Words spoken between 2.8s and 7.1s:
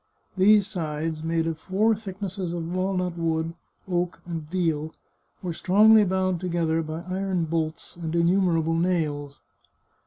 nut wood, oak, and deal, were strongly bound together by